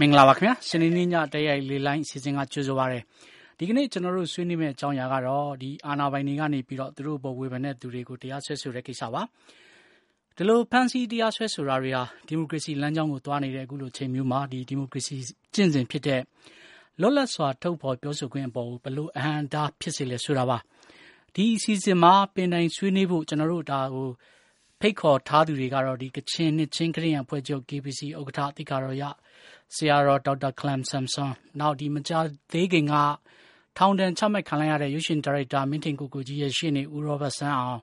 [0.00, 3.00] မင်္ဂလာပါခင်ဗျာစနေနေ့ညတရိုက်လေးလိုင်းအစီအစဉ်ကကြိုဆိုပါရစေ
[3.58, 9.22] ဒီကနေ့ကျွန်တော်တို့ဆွေးနွေးမယ့်အကြောင်းအရာကတော့ဒီအာနာပိုင်တွေကနေပြီးတော့သူတို့ပေါ်ဝေဖန်တဲ့သူတွေကိုတရားစွဲဆိုတဲ့ကိစ္စပါ
[10.36, 15.16] ဒီလိုဖန်စီတရားစွဲဆိုတာတွေဟာဒီမိုကရေစီလမ်းကြောင်းကိုသွားနေတဲ့အခုလိုချိန်မျိုးမှာဒီဒီမိုကရေစီ
[15.54, 16.20] ကျင့်စဉ်ဖြစ်တဲ့
[17.00, 20.58] လွတ်လပ်စွာထုတ်ဖော်ပြောဆိုခွင့်အပေါ်ဘလို့အဟံတားဖြစ်စေလဲဆိုတာပါ
[21.34, 24.08] ဒီအစီအစဉ်မှာပင်တိုင်ဆွေးနွေးဖို့ကျွန်တော်တို့ဒါဟို
[24.80, 29.04] ဖိတ်ခေါ်ထားသူတွေကတော့ဒီကချင်နှစ်ချင်းခရီးရန်ဖွဲ့ချုပ် KBC ဥက္ကဋ္ဌအတိကာရောရ
[29.74, 32.12] ဆရာတော်ဒေါက်တာကလမ်ဆမ်ဆွန်နောက်ဒီမကြ
[32.52, 32.94] သေးခင်က
[33.76, 37.80] ထောင်ဒဏ်ချမှတ်ခံလိုက်ရတဲ့ရုပ်ရှင်ဒါရိုက်တာမင်းထင်ကိုကိုကြီးရဲ့ရှေ့နေဦးရောဘတ်ဆန်းအောင်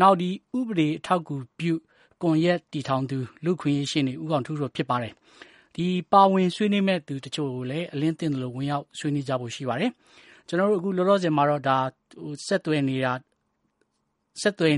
[0.00, 1.74] နောက်ဒီဥပဒေအထောက်အကူပြု
[2.22, 5.12] ကွန်ရက်တီထောင်သူလူခွင့်ရေးရှေ့နေဦးကောင်ထူးတို့ဖြစ်ပါတယ်
[5.74, 9.90] ဒီပါဝင်ဆွေးနွေးမဲ့သူတချို့ကိုလည်းအလင်းတင်တယ်လို့ဝင်ရောက်ဆွေးနွေးကြဖို့ရှိပါတယ်
[10.48, 11.78] ကျွန်တော်တို့အခုလောလောဆယ်မှာတော့ဒါ
[12.22, 13.12] ဟိုဆက်သွယ်နေတာ
[14.40, 14.74] ဆက်သွယ်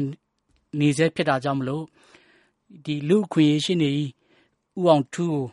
[0.80, 1.84] နေစေဖြစ်တာကြောင့်မလို့
[2.84, 3.90] ဒီလူခွင့်ရေးရှေ့နေ
[4.78, 5.44] ဦးအောင်ထူးကို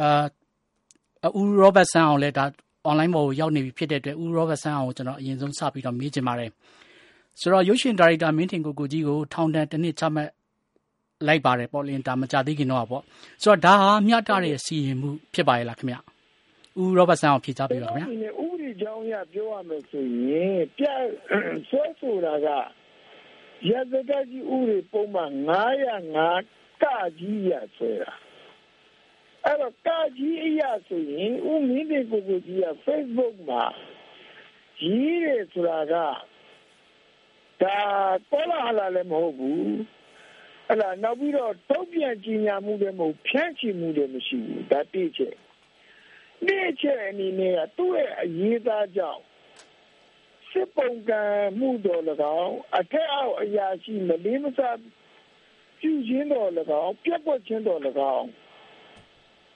[0.00, 2.44] အာဦးရောဘတ်ဆန်အောင်လည်းဒါ
[2.88, 6.50] online ပေါ်ကိုရောက်နေပြီဖြစ်တဲ့အတွက်ဦးရောဘတ်ဆန်အောင်ကိုကျွန်တော်အရင်ဆုံးစပြီးတော့မေးချင်ပါတယ်
[7.40, 10.30] ဆိုတော့ရုပ်ရှင်ဒါရိုက်တာမင်းထင်ကိုကိုကြီးကိုထောင်ဒဏ်တစ်နှစ်ချမှတ်
[11.26, 13.02] လိုက်ပါတယ်ပေါ့လင်းဒါမကြသေးခင်တော့ပေါ့
[13.42, 15.96] ဆိုတော့ဒါဟာမျှတတဲ့စီရင်မှုဖြစ်ပါရဲ့လားခင်ဗျ
[16.80, 18.06] ဦးရောဘတ်ဆန်အောင်ဖြေချပေးပါခင်ဗျာ
[18.42, 20.84] ဥပဒေကြောင်းရပြောရမယ်ဆိုရင်ပြ
[21.68, 22.48] ဆွဲဆိုတာက
[23.70, 25.32] ရသကကြီးဥပဒေပုံမှန်
[26.08, 26.84] 905က
[27.18, 28.12] ကြီးရဆွဲတာ
[29.44, 33.64] အဲ့တော့ကာကြီးအရာဆိုရင်ဦးမင်းတင်ကိုကိုကြီးက Facebook မှာ
[34.78, 35.94] ကြီးတယ်ဆိုတာက
[37.62, 37.78] ဒါ
[38.30, 39.72] ပေါ်လာလာလည်းမဟုတ်ဘူး
[40.68, 45.20] အဲ့ဒါနောက်ပြီးတော့တုံ့ပြန်ကြီးညာမှုလည်းမဟုတ်ဖြန့်ချီမှုလည်းမရှိဘူးဒါတိကျ
[46.46, 49.22] နေ့ချက်အနေနဲ့ကသူ့ရဲ့အရေးသားကြောင့်
[50.50, 51.22] စစ်ပုံကံ
[51.58, 52.02] မှုတော်၎
[52.40, 54.78] င်းအထက်အောက်အရာရှိမလေးမစား
[55.80, 56.50] ပြုခြင်းတော်၎
[56.82, 57.80] င်းပြတ်ပွက်ခြင်းတော်၎
[58.16, 58.28] င်း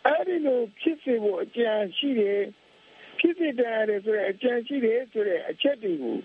[0.08, 2.40] အဲ့ဒီလိုဖြစ်စေဖို့အကြံရှိတယ်
[3.18, 6.16] ဖြစ်စေတယ်ဆိုတဲ့အကြံရှိတယ်ဆိုတဲ့အချက်တွေကို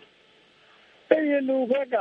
[1.10, 1.98] တရားလိုဘက်က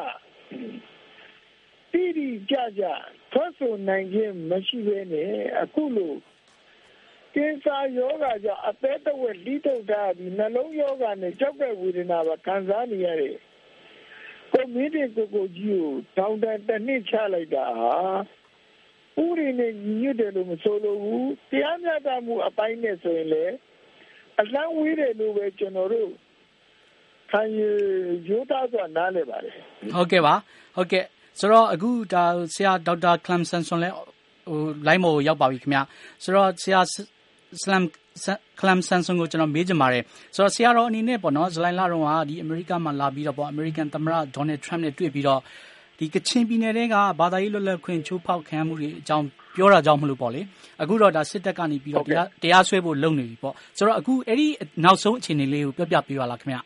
[1.92, 2.84] တိတိကျကျ
[3.32, 6.14] ထွက်ဆိုနိုင်ခြင်းမရှိဘဲနဲ့အခုလို
[7.34, 13.36] ကင်ဆာယောဂါကြောင့်အသက်တဝက်လိထုတ်တာဒီနှလုံးယောဂါနဲ့ကြောက်ကဝေဒနာပါခံစားနေရတယ်
[14.52, 17.96] ကိုမင်းတွေကိုကိုကြီးကိုတောင်းတတစ်နှစ်ချလိုက်တာဟာ
[19.20, 23.44] ဥရိနဲ့ညီညွတ်တယ်လို့မဆိုလိုဘူးတရားမျှတမှုအပိုင်းနဲ့ဆိုရင်လေ
[24.40, 26.10] အလန်းဝေးတယ်လို့ပဲကျွန်တော်တို့
[27.30, 27.68] ခံယူ
[28.28, 29.54] ရိုးသားစွာနားလည်ပါတယ်
[29.94, 30.34] ဟုတ်ကဲ့ပါ
[30.76, 31.04] ဟုတ်ကဲ့
[31.38, 32.24] ဆိုတော့အခုဒါ
[32.54, 33.94] ဆရာဒေါက်တာကလမ်ဆန်ဆွန်လည်း
[34.50, 35.80] ဟို line မော်ရောက်ပါပြီခင်ဗျ
[36.22, 36.80] ဆိုတော့ဆရာ
[37.62, 37.84] စလမ်
[38.60, 40.02] ကလမ်ဆန်ဆွန်ကိုကျွန်တော်မေးချင်ပါတယ်
[40.34, 45.46] ဆိုတော့ဆရာတော်အနေနဲ့ပေါ့နော်ဇလိုင်လာတော့ဟာဒီအမေရိကမှာလာပြီးတော့ပေါ့အမေရိကန်သမ္မတဒေါ်နယ်ထရမ့်နဲ့တွေ့ပြီးတော့ဒီ
[46.14, 49.26] ကချင်ပြည်နယ်ကဘာသာရေးလွတ်လပ်ခွင့် ချိုးဖောက်ခံမှုတွေအကြောင်း
[49.56, 50.40] ပြောတာကြောင့်မလို့ပေါ့လေ
[50.82, 54.46] အခုတော့ဒါစစ်တပ်ကနေပြီးတော့တရားတရားစွဲဖို့ လုပ်နေပြီပေါ့ ဆိုတော့အခုအဲ့ဒီ
[54.84, 56.56] နောက်ဆုံး အခြေအနေလေးကို ပြောပြပေးပါလားခင်ဗျ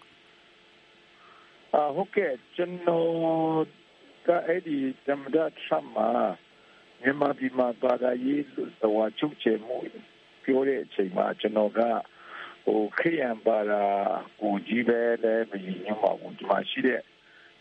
[1.74, 3.08] အာဟုတ်ကဲ့ ကျွန်တော်
[4.26, 4.76] ကအဲ့ဒီ
[5.06, 5.36] သမ္မတ
[5.66, 6.08] ဆမ်မာ
[7.02, 8.42] မြန်မာပြည်မှာ ဘာသာရေး
[8.82, 9.76] တော်ချုပ်ချယ်မှု
[10.44, 11.80] ပြောတဲ့အချိန်မှာ ကျွန်တော်က
[12.66, 13.82] ဟိုခရီးယန်ဘာသာ
[14.40, 17.00] ကိုကြီးပဲလည်းမရင်ညမှာဘူး ဒီမှာရှိတဲ့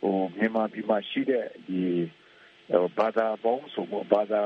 [0.05, 1.81] ဟိုမြန်မာပြည်မှာရှိတဲ့ဒီ
[2.97, 4.43] ဘာသာပေါင်းစုံဘာသာ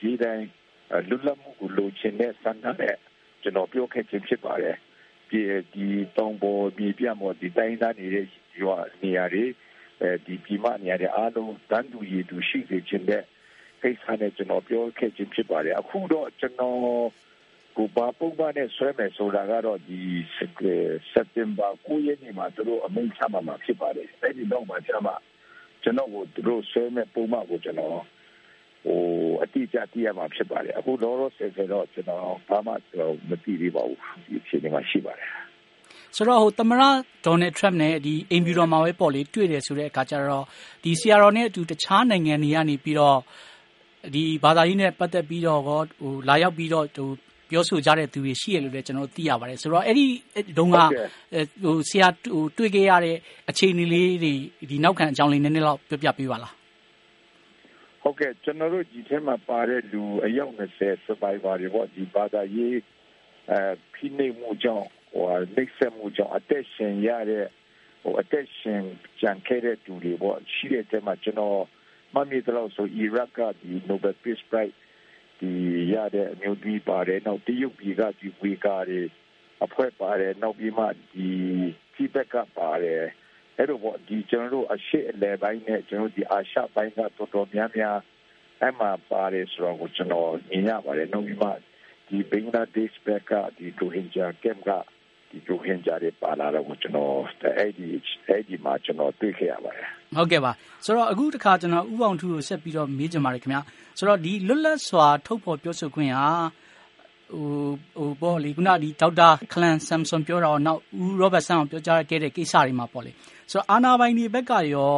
[0.00, 0.46] ရေးတိုင်း
[1.08, 2.96] လွတ်လပ်မှုကိုလိုချင်တဲ့စံတမ်းနဲ့
[3.42, 4.76] ကျွန်တော်ပြောခဲ့ခြင်းဖြစ်ပါတယ်
[5.30, 5.40] ဒီ
[5.74, 5.86] ဒီ
[6.16, 8.26] တောင်ပေါ်ပြည်ပြမော်ဒီတိုင်းသားနေတဲ့
[8.62, 9.44] ရွာနေရာတွေ
[10.00, 13.22] အဲဒီပြည်မနေရာတွေအားလုံးတန်းတူရည်တူရှိစေခြင်းတဲ့
[13.82, 16.78] ကိစ္စနဲ့ကျွန်တော်ပြောခဲ့ခြင်းဖြစ်ပါတယ်အခုတော့ကျွန်တော်
[17.76, 20.00] ကိုပါပုံပါနဲ့ဆွဲမယ်ဆိုတာကတော့ဒီ
[20.36, 20.38] စ
[21.20, 25.12] က်တင်ဘာ9ရက်နေ့မှာသူတို့အမိန့်ချမှမှာဖြစ်ပါတယ်အဲ့ဒီတော့မှချမှ
[25.82, 27.90] ကျွန်တော်ကိုသူတို့ဆွဲမဲ့ပုံမှန်ကိုကျွန်တော်
[28.84, 29.00] ဟို
[29.42, 35.30] အတိအကျသိရမှာဖြစ်ပါတယ်အခုတော့တော့ဆယ်ဆယ်တော့ကျွန်တော်ဘာမှကျွန်တော်မသိသေးပါဘူးဒီအချိန်မှာရှိပါတယ်
[36.16, 36.82] ဆိုတော့ဟိုသမရ
[37.26, 40.44] ဒေါ်နယ်ထရမ့်နဲ့ဒီအင်ဘီတော်မှာပဲပေါ့လေတွေ့တယ်ဆိုတဲ့အခါကျတော့
[40.84, 43.18] ဒီဆီယာရောနဲ့အတူတခြားနိုင်ငံတွေကနေပြီးတော့
[44.14, 45.80] ဒီဘာသာရေးနဲ့ပတ်သက်ပြီးတော့ဟို
[46.28, 47.08] လာရောက်ပြီးတော့ဟို
[47.52, 50.06] ပြောဆိုကြတဲ့သူတွေရှိရလို့လည်းကျွန်တော်သိရပါတယ်ဆိုတော့အဲ့ဒီ
[50.58, 50.76] တုန်းက
[51.62, 53.16] ဟိုဆရာဟိုတွေ့ခဲ့ရတဲ့
[53.50, 54.34] အခြေအနေလေးတွေ
[54.70, 56.54] ဒီနောက်ခံအကြောင်းလေးနည်းနည်းတော့ပြောပြပေးပါလား
[58.02, 62.78] ဟုတ်ကဲ့ကျွန်တော်တို့ဒီထဲမှာပါတဲ့လူအယောက်20 survivor တွေပေါ့ဒီဘာသာရေး
[63.50, 63.58] အဲ
[63.94, 65.24] ဖိနှိပ်မှုကြောင့်ဟို
[65.56, 67.46] လက်ဆက်မှုကြောင့်အသက်ရှင်ရတဲ့
[68.02, 68.82] ဟိုအသက်ရှင်
[69.20, 71.60] ကြံခဲ့တဲ့သူတွေပေါ့ရှိတဲ့ထဲမှာကျွန်တော်
[72.14, 74.76] မမီတော့ဆိုအီရတ်ကဒီ Nobel Peace Prize
[75.42, 75.54] ဒီ
[75.94, 79.00] ရတဲ့အမျိုးသမီးပါတယ်နောက်တရုတ်ပြည်ကဒီဝေကာတွေ
[79.64, 81.28] အဖွဲ့ပါတယ်နောက်ပြီးမှဒီ
[81.94, 83.02] ဖိဘက်ကပါတယ်
[83.56, 87.98] အဲ့တော့ပေါ့ဒီကျွန်တော်တို့အရှိအလဲပိုင်းနဲ့ကျွန်တော်ဒီအာရှပိုင်းကတော်တော်များများ
[88.60, 91.62] အဲ့မှာပါတယ်ဆိုတော့ကျွန်တော်မြင်ရပါတယ်နောက်ပြီးမှဒီ
[92.08, 94.70] ဒီဘင်္ဂလားဒေ့ရှ်ဘက်ကဒီရိုဟင်ဂျာကမ်က
[95.30, 97.16] ဒီရိုဟင်ဂျာတွေပါလာတော့ကျွန်တော်
[97.58, 97.86] အဲ့ဒီ
[98.28, 100.52] အဲ့ဒီမှာကျွန်တော်တွေ့ခဲ့ရပါတယ် ဟုတ်ကဲ့ပါ
[100.84, 103.60] ဆိုတော့အခုတခါကျွန်တော်ဥပောင်ထူကိုဆက်ပြီးတော့မေးချင်ပါတယ်ခင်ဗျာ
[103.98, 106.28] ဆိုတော့ဒီလွတ်လပ်စွာထုတ်ဖော်ပြောဆိုခွင့်ဟာ
[107.32, 107.48] ဟို
[107.96, 113.12] ဟိုပေါ့လေခုနဒီဒေါက်တာခလန်ဆမ်ဆွန်ပြောတာနောက်ဦးရောဘတ်ဆန်အောင်ပြောကြားခဲ့တဲ့ကိစ္စတွေမှာပေါ့လေ
[113.50, 114.96] ဆိုတော့အာနာပိုင်ဒီဘက်ကရော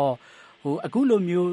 [0.62, 1.50] ဟိုအခုလိုမျိုး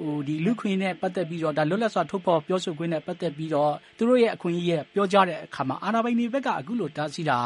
[0.00, 7.38] ဟိုဒီလူခွင့်နဲ့ပတ်သက်ပြီးတော့ဒါလွတ်လပ်စွာထုတ်ဖော်ပြောဆိုခွင့်နဲ့ပတ်သက်ပြီးတော့သူတို့ရဲ့အခွင့်အရေးရဲ့ပြောကြားတဲ့အခါမှာအာဏာပိုင်တွေဘက်ကအခုလိုတားဆီးတာ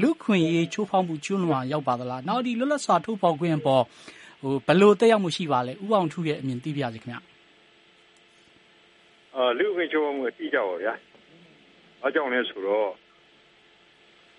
[0.00, 3.82] လူခွင့်ရေးချိုးဖောက်မှုကျွလွန်ရောက်ပါသလားနောက်ဒီလွတ်လပ်စွာထုတ်ဖော်ခွင့်ပေါ်
[4.40, 7.16] ဟိုဘယ်လိုတက်ရောက်မှုရှိပါလဲဥအောင်ထုရဲ့အမြင်သိပြစေခင်ဗျ
[9.34, 10.94] အာလူခွင့်ချိုးဖောက်မှုအတိအကျပါဗျာ
[12.02, 12.90] အားကြောင့်လဲဆိုတော့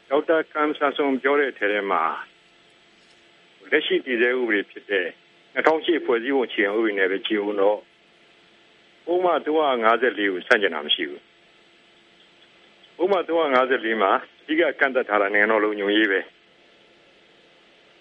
[0.09, 2.03] ဒေါက်တာကမ်ဆာဆွန်ပြောတဲ့ထဲမှာ
[3.71, 5.07] လက်ရှိတည်ဆဲဥပဒေဖြစ်တဲ့
[5.55, 7.79] 2008ဖွဲ့စည်းပုံခြေဥပဒေနဲ့ပဲကြည့်ဦးတော့
[9.13, 11.21] ဥပမာ354ကိုစန့်ကျင်တာမရှိဘူး
[13.01, 14.11] ဥပမာ354မှာ
[14.41, 16.19] အဓိကကန့်သက်ထားတာနိုင်ငံတော်လုံခြုံရေးပဲ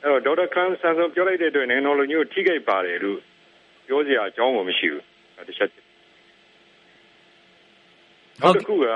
[0.02, 3.18] အဲ့တော့ဒေါက်တာခန်းဆန်ဆုံးပြောလိုက်တဲ့အတွက်နိုင်ငံတော်လုံခြုံရေးထိခိုက်ပါတယ်လို့
[3.86, 5.04] ပြောစရာအကြောင်းမရှိဘူး
[5.36, 5.70] အဲ့တစ်ချက်
[8.40, 8.86] နောက်တစ်ခုက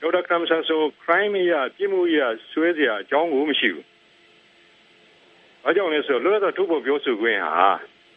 [0.00, 2.18] ဒေါက်တာခန်းဆန်ဆုံး crime ရပြစ်မှုရ
[2.50, 3.86] ဆွဲစရာအကြောင်းကိုမရှိဘူး။
[5.64, 7.68] ဘာကြောင့်လဲဆိုတော့လွတ်လပ်ထုတ်ဖို့ပြောဆိုခွင့်ဟာ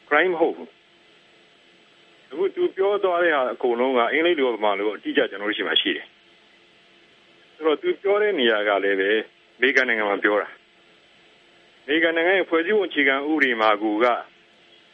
[0.10, 0.70] crime မဟုတ်ဘူး။
[2.32, 6.08] အခုသူပြောသွားတဲ့ဟာအကုန်လုံးကအင်္ဂလိပ်လိုမှလို့အတိအကျကျွန်တော်တို့ရှိမှရှိတယ်။
[7.56, 9.10] ဆိုတော့သူပြောတဲ့နေရာကလည်းပဲ
[9.58, 10.63] အမေရိကန်နိုင်ငံမှာပြောတာ။အ
[11.88, 14.06] မေရိကန်နိုင်ငံရဲ့ဖွဲ့စည်းပုံအခြေခံဥပဒေမှာကူက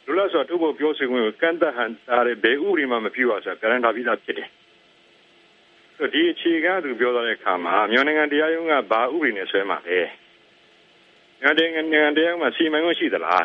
[0.06, 4.48] လွတ်လပ်စွာထုတ်ဖို့ပြောဆိုခွင့်ကိုကန့်သတ်ဟန်တာတဲ့ဘယ်ဥပဒေမှမပြုရဆိုတာကရန်တာပြီးသားဖြစ်တယ်။
[5.96, 10.00] ဆိုဒီအခြေခံသူပြောသွားတဲ့အခါမှာမြန်မာနိုင်ငံတရားရုံးကဘာဥပဒေနဲ့ဆွဲမှာလဲ။
[11.42, 11.82] ငါတဲ့ငါ
[12.18, 13.44] တဲ့မှာစီမံခွင့်ရှိသလား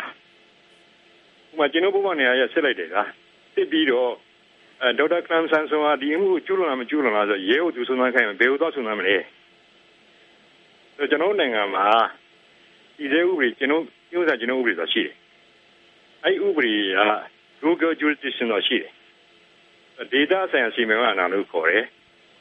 [1.52, 2.96] ဥပမာကျွန်တော်ဘုမနေရာရဆက်လိုက်တယ်က
[3.54, 4.12] စစ်ပြီးတော့
[4.82, 9.18] အဲဒေါက်တာကလမ်ဆန်ဆိုတာဒီအမှုကျူးလွန်လားမကျူးလွန်လားဆိုရဲဟုတ်သူဆုံးမခိုင်းမယ်ဘယ်လိုတော့ဆုံးမလဲ
[10.98, 11.88] ဆိုကျွန်တော်နိုင်ငံမှာ
[12.98, 15.16] ဒီတဲ့ဥပဒေကျွန်တော်ပြောစားကျွန်တော်ဥပဒေဆိုရှိတယ်
[16.24, 17.00] အဲ့ဥပဒေက
[17.64, 18.92] Google jurisdiction တော့ရှိတယ်
[20.14, 21.86] data ဆိုင်ရာစီမံခွင့်အနာလို့ခေါ်တယ်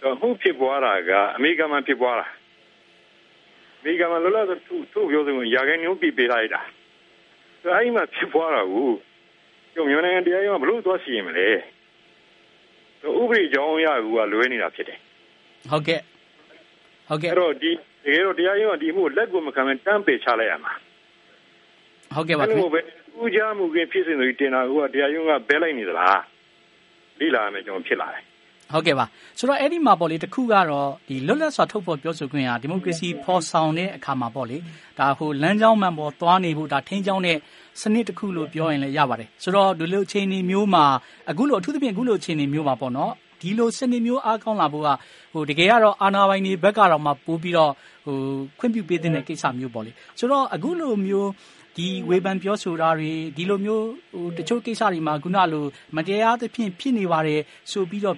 [0.03, 2.27] တော့မှုဖြစ်ပွားတာကအမေရိကန်မှာဖြစ်ပွားတာ
[3.85, 6.61] မိကမလောလောသူသူပြောဆိုရာခိုင်နှုန်းပြပေးလိုက်တာ
[7.63, 8.91] အဲအဲ့မှာဖြစ်ပွားတာကို
[9.75, 11.49] ကျုံမြန်မာနိုင်ငံတရားရုံးကဘလို့သွားစီရင်မလဲ
[13.21, 14.99] ဥပဒေကြောင်းအရကလွဲနေတာဖြစ်တယ်
[15.71, 16.01] ဟုတ်ကဲ့
[17.09, 20.73] ဟုတ်ကဲ့အဲ့တော့ဒီတကယ်တော့တရားရုံးကဒီမှုလက်ကိုမခံမဲ့တန်းပေချလိုက်ရမှာ
[22.15, 22.69] ဟုတ်ကဲ့ပါခင်ဗျာ
[23.23, 26.21] ဥကြမှုကဖြစ်စဉ်တွေတင်တာကတရားရုံးကဘဲလိုက်နေသလား
[27.21, 28.23] လိလာမယ်ကျွန်တော်ဖြစ်လာတယ်
[28.73, 29.05] ဟုတ်ကဲ့ပါ
[29.39, 34.59] ဆိုတော့အဲ့ဒီမှာပေါ့လေတခုကတော့ဒီလွတ်လပ်စွာထုတ်ဖော်ပြောဆိုခွင့်ဟာဒီမိုကရေစီဖော်ဆောင်တဲ့အခါမှာပေါ့လေ
[34.99, 37.37] ဒါဟိုလမ်းကြောင်းမှန်ပေါ်သွားနေဖို့ဒါထိန်းကျောင်းတဲ့
[37.81, 40.85] စနစ်တစ်ခုလို့ပြောရင်လည်းရပါတယ်ဆိုတော့ဒီလိုအခြေအနေမျိုးမှာ
[41.31, 44.89] အခုလိုအထူးသဖြင့်အခုလိုအခြေအနေမျိုးမှာပေါ့နော် ဒီလိုစနစ်မျိုးအားကောင်းလာဖို့က
[45.33, 47.73] ဟိုတကယ်ကတော့အာနာပိုင်တွေဘက်ကတော့မှပို့ပြီးတော့
[48.07, 48.17] ဟို
[48.59, 51.31] ခွင့်ပြုပေးတဲ့ကိစ္စမျိုးပေါ့လေဆိုတော့အခုလိုမျိုး
[51.77, 55.65] ဒီဝေဖန်ပြောဆိုတာတွေဒီလိုမျိုးဟိုတချို့ကိစ္စတွေမှာခုနလို
[55.97, 57.41] မတရားသဖြင့်ဖြစ်နေပါတယ်
[57.71, 58.17] ဆိုပြီးတော့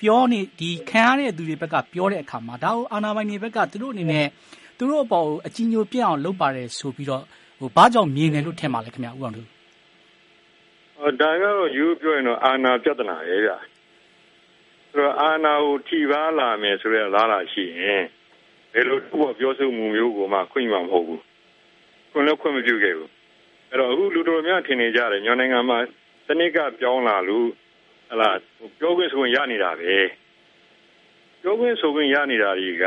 [0.00, 4.26] ပြောနေဒီခံရတဲ့သူတွေဘက်ကပြောတဲ့အခါမှာဒါကိုအာနာပိုင်တွေဘက်ကသူတို့အနေနဲ့
[4.78, 7.22] သူတို့အပေါ်အကြီးညိုပြအောင်လုပ်ပါတယ်ဆိုပြီးတော့
[7.60, 9.42] ဟိုဘာကြောင့်မြင်တယ်လို့ထင်ပါလဲခင်ဗျာဦးအောင်သူ
[11.00, 13.56] ဟောဒါကတော့ယူပြောရင်တော့အာနာပြဿနာပဲဗျာ
[14.90, 18.04] ဆိုတော့အာနာကိုထိပါလာမယ်ဆိုရလားလားရှိရင်
[18.72, 21.22] ဘယ်လိုသူ့ပြောဆိုမှုမျိုးကိုမှခွင့်မှာမဟုတ်ဘူး
[22.12, 23.10] ခွင့်လည်းခွင့်မပြုခဲ့ဘူး
[23.70, 25.78] အဲ့တော့အခုလူတော်များထင်နေကြတယ်ညနိုင်ငံမှာ
[26.26, 27.48] စနစ်ကပြောင်းလာလို့
[28.10, 28.30] ဟလာ
[28.78, 29.94] ပြောခွင့်ဆိုရင်ရနေတာပဲ
[31.42, 32.84] ပြောခွင့်ဆိုခွင့်ရနေတာတွေက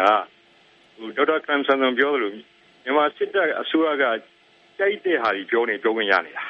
[0.97, 2.31] ဟိုဒေါက်တာကမ်ဆန်ဆန်ပြောသလို
[2.83, 4.03] မြန်မာစစ်တပ်အစိုးရက
[4.77, 6.45] ကြိုက်တဲ့ဟာကြီးပြောနေပြောခွင့်ရနေတာ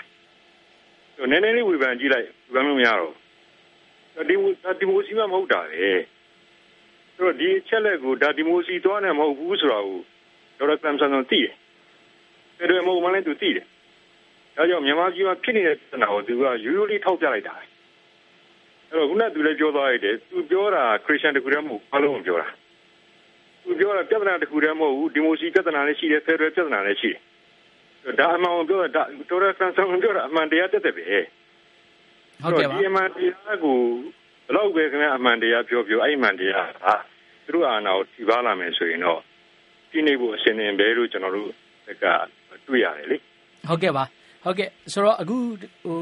[1.18, 3.14] ဟိုနည်းနည်းလေးဝေဖန်ကြည့်လိုက်ဝေဖန်လို့မရတော့
[4.16, 4.36] ဒီ
[4.80, 5.88] ဒီမိုစီမမဟုတ်တာလေ
[7.16, 10.00] ဆိုတော့ဒီချက်လက်ကိုဒါဒီမိုစီသွားနေမဟုတ်ဘူးဆိုတာကို
[10.58, 11.54] ဒေါက်တာကမ်ဆန်ဆန်သိတယ်
[12.58, 13.66] တယ်တယ်မဟုတ်မှလည်းသူသိတယ်
[14.56, 17.68] ဒါကြောင့်မြန်မာပြည်မှာဖြစ်နေတဲ့ပြဿနာကိုသူကရိုးရိုးလေးထောက်ပြလိုက်တာအဲ့
[18.92, 22.48] တော့ခုနကသူလည်းပြောသွားရတယ်သူပြောတာခရစ်ယာန်တခုတည်းမဟုတ်ဘာလို့မပြောတာ
[23.64, 27.16] သူပြောတာပြဿနာတခုတည်းမဟုတ်ဘူးဒီမိုစီပြဿနာလည်းရှိတယ်ဖက်ဒရယ်ပြဿနာလည်းရှိတ
[28.10, 31.06] ယ်ဒါအမှန်ကိုပြောတာဒေါ်ရဆန်ဆန်ပြောတာအမှန်တရားတက်တယ်ပဲ
[32.42, 33.78] ဟုတ်ကဲ့ပါဒီအမှန်တရားကို
[34.48, 36.96] ဘလောက်ပဲခင်ဗျအမှန်တရားပြောပြောအဲ့အမှန်တရားဟာ
[37.46, 39.20] သူတို့အာဏာကိုထိပါလာမယ်ဆိုရင်တော့
[39.92, 41.50] ဒီနေ့ဖို့အစဉ်အင်ပဲလို့ကျွန်တော်တို့
[42.04, 42.06] က
[42.68, 43.18] တွေ့ရတယ်လေ
[43.70, 44.04] ဟုတ်ကဲ့ပါ
[44.44, 45.38] ဟုတ်ကဲ့ဆိုတော့အခု
[45.84, 45.98] ဟို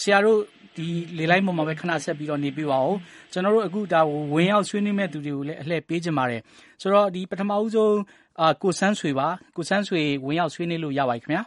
[0.00, 0.40] ဆရာတို့
[0.76, 0.86] ဒီ
[1.18, 2.96] လေလိုက်ပေါ်မှာပဲခဏဆက်ပြီးတော့နေပြပါဦး
[3.32, 4.00] ကျွန်တော်တို့အခုဒါ
[4.34, 6.40] ဝင်ရောက်ဆွေးနွေးမဲ့သူတွေကိုလည်းအလှည့်ပေးကြပါတယ်
[6.82, 7.98] ဆိုတော့ဒီပထမဦးဆုံး
[8.40, 11.42] အာကိုဆန်းဆွေပါကိုဆန်းဆွေဝင်ရောက်ဆွေးနွေးလို့ရပါပြီခင်ဗျာ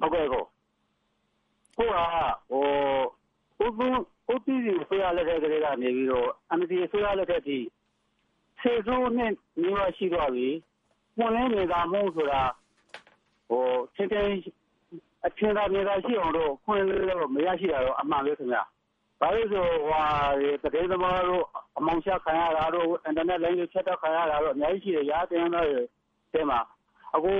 [0.00, 0.42] ဟုတ်ကဲ့ကို
[1.78, 1.96] ကိုက
[2.50, 3.88] ဟို ဦးသူ
[4.32, 7.58] ဦးတီးစီအစိုးရလက်ထက်ကလေးကနေပြီးတော့ NLD အစိုးရလက်ထက်ထိ
[8.60, 9.32] ဆယ်စုနှစ်
[9.62, 10.48] နီးပါးရှိသွားပြီ။
[11.16, 12.42] ပွင့်လင်းမြင်သာမှုဆိုတာ
[13.94, 14.26] ထင်ထင်
[15.26, 18.60] အထင်သာမြင်သာရှိအောင်တော့အခွင့်အရေးမရရှိတာတော့ အမှန်ပဲခင်ဗျ။
[19.20, 21.44] ဘာလို့လဲဆိုတော့ သတင်းသမားတို့
[21.78, 25.82] အမှောင်ချခံရတာတို့၊အင်တာနက်လိုင်းတွေ ဖြတ်တောက်ခံရတာတို့ အများကြီးရှိတယ်။ရဟန်းတော်တွေ
[26.32, 26.60] ထဲမှာ။
[27.14, 27.32] အခု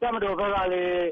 [0.00, 1.08] တပ်မတော်ဘက်ကလည်း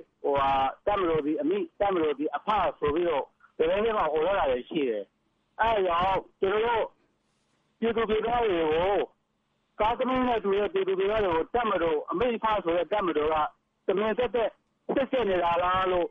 [0.87, 2.49] တပ်မတော်သည် အမိ၊တပ်မတော်သည် အဖ
[2.81, 3.25] ဆိုပြီးတော့
[3.59, 5.05] သတင်းထဲမှာအော်ထားတာတွေရှိတယ်။
[5.61, 6.85] အဲဒါကြောင့်ကျနော်တို့
[7.81, 8.97] ပြည်သူပြည်သားတွေကို
[9.81, 13.37] ကားသမီးနဲ့တူတဲ့ပြည်သူပြည်သားတွေကိုတပ်မတော်အမိအဖဆိုတဲ့တပ်မတော်က
[13.87, 14.51] တမင်သက်သက်
[14.95, 16.09] စစ်ဆေးနေတာလားလို့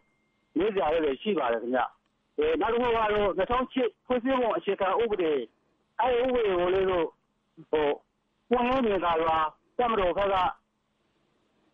[0.58, 1.82] မေးစရာလေးတွေရှိပါတယ်ခင်ဗျ။
[2.62, 5.32] နောက်တခုကတော့၂၀၀၈ဖွဲ့စည်းပုံအခြေခံဥပဒေ
[6.00, 6.98] အဲဒီဥပဒေကိုလည်းပွ
[8.58, 9.38] င့်လင်းမြင်သာစွာ
[9.78, 10.36] တပ်မတော်ဘက်က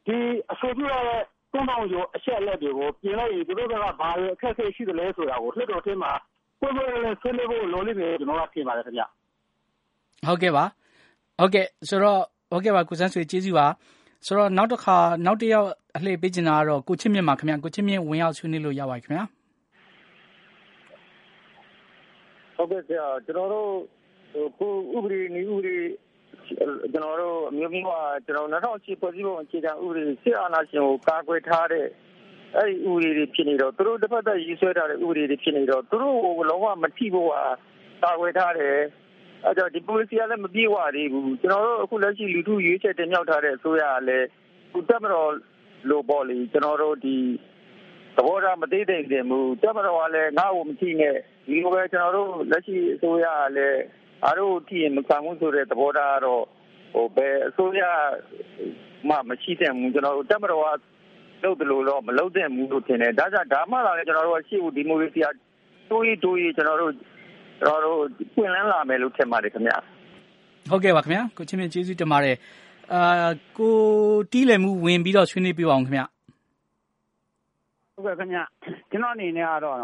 [0.06, 0.18] ဒီ
[0.52, 6.12] အဆိုပြုထားတဲ့ သုံးထောင်ကျော်အချက်အလက်တွေကို ပြင်လိုက်ရင် သူတို့ဘက်က ဘာတွေအခက်အခဲရှိသလဲဆိုတာကို လွှတ်တော်ထဲမှာ
[6.60, 9.04] ပွင့်ပွင့်လင်းလင်း ဆွေးနွေးဖို့ လိုလိမ့်မယ်လို့ ကျနော်ကထင်ပါတယ်ခင်ဗျ။
[10.28, 10.64] ဟုတ်ကဲ့ပါ။
[11.40, 13.68] ဟုတ်ကဲ့ဆိုတော့ဟုတ်ကဲ့ပါ ကိုစန်းဆွေ ကျေးဇူးပါ။
[14.26, 19.24] ဆိုတော့နောက်တခါနောက်တယောက် အလှည့်ပေးချင်တာကတော့ ကိုချစ်မြင့်ပါခင်ဗျ။ကိုချစ်မြင့် ဝင်ရောက်ဆွေးနွေးလို့ ရပါတယ်ခင်ဗျာ။
[22.56, 23.70] ဟုတ်ကဲ့ဆရာ ကျွန်တော်တို့
[24.58, 25.78] ခုဥပဒေ နည်းဥပဒေ
[26.48, 27.92] ကျွန်တော်တို့အမျိုးမျိုးက
[28.26, 31.88] ကျွန်တော်2008ဖွဲ့စည်းပုံအခြေခံဥပဒေစစ်အာဏာရှင်ကိုကာကွယ်ထားတဲ့
[32.56, 37.44] အဲ့ဒီဥပဒေတွေဖြစ်နေတော့သူတို့တစ်ဖက်သက်ရေးဆွဲထားတဲ့ဥပဒေတွေဖြစ်နေတော့သူတို့ကိုလုံးဝမထိဖို့ဟာ
[38.04, 38.78] ကာကွယ်ထားတယ်
[39.46, 44.28] အဲ့တော့ဒီ policy ကလည်းမပြေဝသေးဘူးကျွန်တော်တို့အခုလက်ရှိလူထုရွေးချယ်တင်မြှောက်ထားတဲ့အစိုးရကလည်း
[44.72, 45.32] ခုတက်မတော်
[45.90, 47.18] လို့ပေါ့လေကျွန်တော်တို့ဒီ
[48.16, 51.16] သဘောထားမသေးသေးတင်ဘူးတက်မတော်ကလည်းငါ့ကိုမထိနဲ့
[51.48, 53.82] ဒီလိုပဲကျွန်တော်တို့လက်ရှိအစိုးရကလည်း
[54.26, 56.44] အားတို့ထိရင်မခံဘူးဆိုတဲ့သဘောထားကတော့
[56.94, 57.82] ဟိုဘယ်အစိုးရ
[59.10, 60.68] မှမရှိတဲ့ဘူးကျွန်တော်တို့တက်မတော်က
[61.44, 65.32] လုပ်တယ်လို့တော့မလုပ်တဲ့ဘူးလို့ထင်တယ်ဒါကြောင့်ဒါမှလာလည်းကျွန်တော်တို့ရှေ့ဦးဒီမိုကရေစီအ
[65.90, 66.94] တိုးရီတိုးရီကျွန်တော်တို့
[67.62, 67.98] ကျွန်တော်တို့
[68.36, 69.74] ပွင့်လန်းလာမယ်လို့ထင်ပါတယ်ခင်ဗျ
[70.70, 72.38] ဟုတ်ကဲ့ပါခင်ဗျာကိုချင်းမြင့်ကျေးဇူးတင်ပါတယ်
[72.94, 73.76] အာကို
[74.32, 76.02] တီးလည်မှုဝင်ပြီးတော့ဆွေးနွေးပြအောင်ခင်ဗျ
[77.94, 78.40] ဟုတ်ကဲ့ခင်ဗျ
[78.92, 79.78] ကျွန်တော်အနေနဲ့ကတော့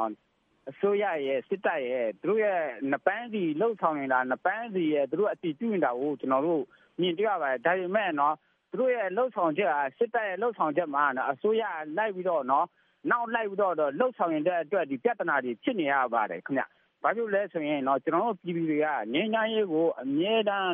[0.70, 2.62] အစိုးရရဲ့စစ်တပ်ရဲ့သူတို့ရဲ့
[2.92, 6.64] နပန်းစီလှုပ်ဆောင်နေတာနပန်းစီရဲ့သူတို့အတီးပြုနေတာကိုကျွန်တော်တို့
[7.00, 8.36] မြင်တွေ့ရပါတယ်ဒါပေမဲ့နော်
[8.70, 11.64] သူတို့ရဲ့လှုပ်ဆောင်ချက်ကစစ်တပ်ရဲ့လှုပ်ဆောင်ချက်မှာနော်အစိုးရ
[11.98, 12.66] လိုက်ပြီးတော့နော်
[13.12, 16.64] နောက်လိုက်ပြီးတော့လှုပ်ဆောင်ရင်တဲ့အတွက်ဒီပြဿနာတွေဖြစ်နေရပါတယ်ခင်ဗျ
[17.04, 20.74] ဘာဖြစ်လဲဆိုရင်တော့ကျွန်တော်တို့ပြည်သူတွေကငင်းချမ်းရေးကိုအမြဲတမ်း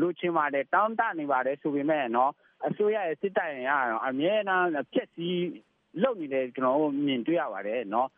[0.00, 2.32] လိုချင်ပါတယ်တောင်းတနေပါတယ်ဆိုပေမဲ့နော်
[2.66, 5.40] အစိုးရရဲ့စစ်တပ်ရင်ကတော့အမြဲတမ်းဖြက်စီး
[6.02, 8.08] လုပ်နေတယ်ကျွန်တော်တို့မြင်တွေ့ရပါတယ်နော်နော်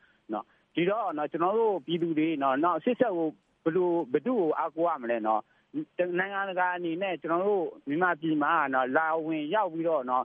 [0.74, 3.28] ဒီတော့နော်ကျွန်တော်တို့ပြည်သူတွေနော်နောက်စစ်ဆက်ကို
[3.64, 5.42] ဘယ်လိုဘယ်သူ့ကိုအားကိုးရမလဲနော်
[6.18, 10.24] နိုင်ငံတကာအနေနဲ့ကျွန်တော်တို့မြန်မာပြည်မှာနော်လာဝင်ရောက်ပြီးတော့နော်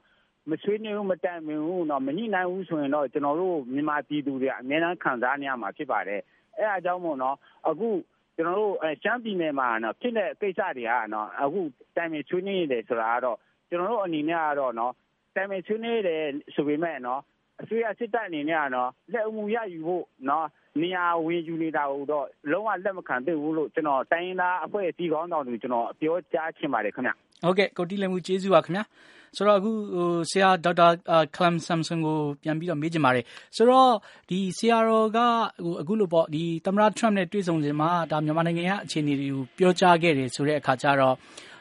[0.49, 6.21] မဆွေးနွေးဘူးမတန်မင်ဘူးနော်မညှိနှိုင်းဘူးဆိုရင်တော့ကျွန်တော်တို့မြန်မာပြည်သူတွေအများအားခံစားနေရမှာဖြစ်ပါတယ်
[6.57, 7.35] အဲအားကြောင့်မို့နော်
[7.69, 7.89] အခု
[8.35, 8.73] ကျွန်တော်တို့
[9.03, 11.61] ရှမ်းပြည်နယ်မှာနော်ဖြစ်တဲ့ကိစ္စတွေကနော်အခု
[11.95, 13.37] တိုင်ပင်ဆွေးနွေးနေတယ်ဆိုတာကတော့
[13.69, 14.93] ကျွန်တော်တို့အနေနဲ့ကတော့နော်
[15.35, 16.21] တိုင်ပင်ဆွေးနွေးတယ်
[16.55, 17.21] ဆိုပေမဲ့နော်
[17.62, 20.47] အစိုးရစစ်တပ်အနေနဲ့ကတော့လက်အမှုရယူဖို့နော်
[20.81, 27.12] နေရာဝင်ယူနေတာကိုတော့လုံးဝလက်မခံသင့်ဘူးလို့ကျွန်တော်တိုင်းရင်းသားအဖွဲ့အစည်းကောင်းဆောင်တွေကျွန်တော်ပြောကြားချင်ပါတယ်ခင်ဗျ
[27.45, 28.83] ဟုတ်ကဲ့ကိုတီလည်းမှုကျေးဇူးပါခင်ဗျာ
[29.38, 30.88] ဆိုတော့အခုဟိုဆရာဒေါက်တာ
[31.35, 33.91] ကလမ်ဆမ်ဆန်ကိုပြန်ပြီးတော့မေးချင်ပါတယ်ဆိုတော့
[34.29, 35.19] ဒီဆရာတော်က
[35.65, 41.15] ဟိုအခုလိုပေါ့ဒီသမ္မတထရမ့်နဲ့တွေ့ဆုံစဉ်မှာဒါမြန်မာနိုင်ငံရဲ့အခြေအနေတွေကိုပြောကြားခဲ့တယ်ဆိုတဲ့အခါကျတော့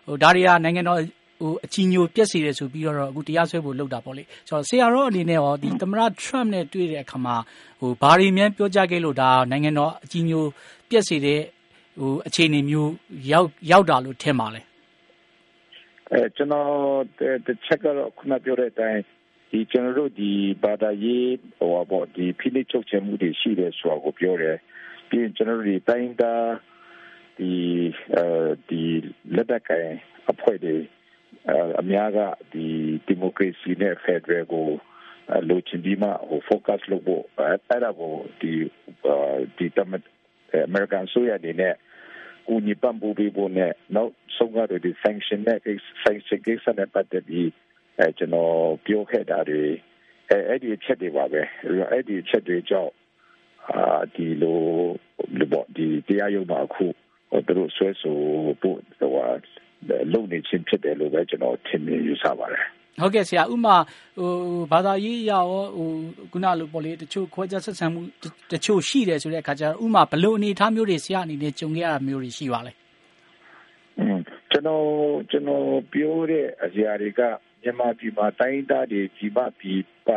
[0.07, 1.01] ဟိုဒါတွေကနိုင်ငံတော်
[1.41, 7.37] ဟိုအချီညိုပြက်စီတယ်ဆိုပြီးတော့အခုတရားစွဲဖို့လုပ်တာပေါ့လေဆိုတော့ဆရာတော်အနေနဲ့ရောဒီသမ္မတထရမ့်နဲ့တွေ့တဲ့အခါမှာ
[7.81, 10.45] ဟိုဘာတွေများပြောကြားခဲ့လို့ဒါနိုင်ငံတော်အချီညို
[10.91, 11.41] ပြက်စီတဲ့
[12.01, 12.91] ဟိုအခြေအနေမျိုး
[13.33, 14.61] ရောက်ရောက်တာလို့ထင်ပါလဲ
[16.13, 16.69] အဲကျွန်တော်
[17.47, 19.01] တစ်ချက်ကတော့ခုနပြောတဲ့အတိုင်း
[19.51, 20.31] ဒီကျွန်တော်တို့ဒီ
[20.65, 24.57] ဘာသာရေးဟိုပေါ့ဒီဖိနှိပ်ချုပ်ချယ်မှုတွေရှိတယ်ဆိုတာကိုပြောတယ်
[25.09, 26.35] ပြီးရင်ကျွန်တော်တို့ဒီတိုင်းတာ
[27.39, 27.53] ဒီ
[28.15, 28.25] အဲ
[28.69, 28.81] ဒီ
[29.35, 29.89] လက်တက်ကင်
[30.31, 30.77] အဖွဲ့တွေ
[31.81, 32.19] အများက
[32.53, 32.67] ဒီ
[33.07, 34.69] ဒီမိုကရေစီနဲ့ဖက်ဒရယ်ကို
[35.49, 38.53] လိုချင်ပြီးမှဟို focus လုပ်ဖို့အဲ့ဒါကိုဒီ
[39.57, 40.03] ဒီတမန်
[40.53, 41.75] အမေရိကန်ဆိုရနေနဲ့
[42.47, 45.59] ကူညီပံ့ပိုးပေးဖို့နဲ့နောက်ဆုံးကတော့ဒီ sanction နဲ့
[46.03, 47.51] sanction ကိစ္စနဲ့ပတ်သက်ပြီး
[47.99, 48.55] အဲကျွန်တော်
[48.87, 49.63] ပြောခဲ့တာတွေ
[50.31, 51.43] အဲအဲ့ဒီအချက်တွေပါပဲ
[51.93, 52.93] အဲ့ဒီအချက်တွေကြောင့်
[53.71, 54.61] အာဒီလို
[55.39, 56.87] လိုပေါ့ဒီတရားရုံးမှာအခု
[57.47, 58.19] သူတို့ဆွဲဆို
[58.61, 59.11] ဖို့ဟို
[60.13, 62.65] လုံနေခြင်းဖြစ်တယ်လို့ပဲကျွန်တော်ထင်မြင်ယူဆပါတယ်
[63.01, 63.77] ဟုတ်ကဲ့ဆရာဥမာ
[64.19, 64.31] ဟို
[64.73, 65.43] ဘာသာရေးရော
[65.77, 65.89] ဟို
[66.33, 68.01] ခုနလိုပေါ့လေတချို့ခွဲခြားဆက်ဆံမှု
[68.53, 72.73] တချို့ရှိတယ်ဆိုတဲ့အခါကျတော့ဥမာဘလို့အနေအထားမျိုးတွေဆရာအနေနဲ့ကြုံခဲ့ရတာမျိုးတွေရှိပါလဲ
[73.99, 74.19] อืม
[74.51, 74.85] ကျွန်တော်
[75.31, 77.21] ကျွန်တော်ပြောတဲ့အရာတွေက
[77.63, 80.09] မြန်မာပြည်မှာတိုင်းသားတွေဒီမပြည်ပ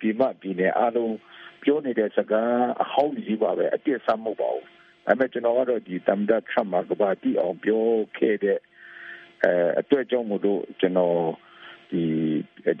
[0.00, 1.14] ပြည်မပြည်နယ်အားလုံး
[1.62, 4.64] ပြောနေတဲ့စကားအဟောင်းကြီးပါပဲအပြည့်စမ်းမဟုတ်ပါဘူး
[5.06, 7.84] ဒါပေမဲ့ကျွန်တော်ကတော့ဒီတမ်ဒတ်ထရမကဘာတီအောင်ပြော
[8.16, 8.58] ခဲ့တဲ့
[9.44, 11.18] အဲအတွက်ကြောင့်မို့လို့ကျွန်တော်
[11.90, 12.02] ဒီ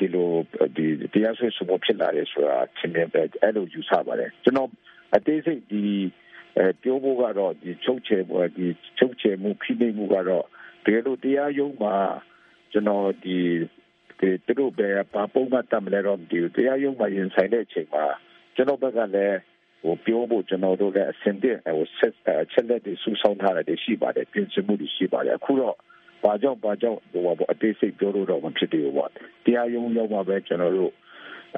[0.00, 0.30] ဒီလို
[0.76, 4.70] ဒီတရားစွဲဆိုမှုဖြစ်လာတယ်ဆိုတာသင်တယ်ပဲအဲ့လိုယူဆပါတယ်ကျွန်တော်
[5.14, 5.84] အသေးစိတ်ဒီ
[6.56, 8.66] အဲပြောဖို့ကတော့ဒီချုပ်ချယ်ပေါ်ဒီ
[8.98, 10.46] ချုပ်ချယ်မှုဖိနှိပ်မှုကတော့
[10.84, 11.94] တကယ်လို့တရားရုံးမှာ
[12.72, 13.38] ကျွန်တော်ဒီ
[14.20, 18.04] ဒီတို့ပဲပါပုံမှတ်တမလဲတော့ဒီတရားရုံးမှာရင်ဆိုင်တဲ့အချိန်မှာ
[18.54, 19.38] ကျွန်တော်ဘက်ကလည်း
[19.82, 22.14] ဟိုပြောဖို့ကျွန်တော်တို့လည်းအစင်တဲ့ဟိုဆက်
[22.52, 25.76] ချက်လက်တွေစူးစောင်းထားတယ်ရှိပါတယ်ပြင်ဆင်မှုတွေရှိပါတယ်အခုတော့
[26.22, 29.10] ဘာကြောင့်ဘာကြောင့်ဟိုပေါ့အသေးစိတ်ပြောလို့တော့မဖြစ်သေးဘူးပေါ့
[29.44, 30.92] တရားရုံးရောက်မှာပဲကျွန်တော်တို့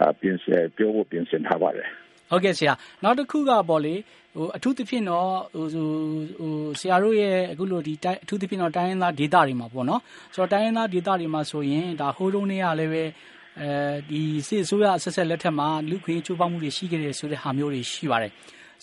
[0.01, 1.89] အပြင်ဆင်ပြောဖို့ပြင်ဆင်ထားပါတယ်
[2.31, 2.73] ဟုတ်ကဲ့ဆရာ
[3.03, 3.95] နောက်တစ်ခုကပေါ့လေ
[4.35, 10.01] ဟိုအထူးသဖြင့်တော့ဟိုဟိုဆရာတို့ရဲ့အခုလိုဒီအထူးသဖြင့်တော့တိုင်းရင်းသားဒေသတွေမှာပေါ့နော်
[10.35, 13.05] ဆိုတော့တိုင်းရင်းသားဒေသတွေမှာဆိုရင်ဒါဟိုးတုံးတွေကလည်းပဲ
[13.61, 13.69] အဲ
[14.11, 18.33] ဒီစစ်အစိုးရဆက်ဆက်လက်ထက်မှာလူခွေချိုးဖောက်မှုတွေရှိခဲ့တယ်ဆိုတဲ့ဟာမျိုးတွေရှိပါတယ်